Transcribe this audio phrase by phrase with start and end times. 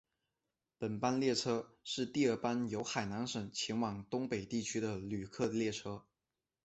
[0.79, 6.05] 本班列车是第二班由海南省前往东北地区的旅客列车。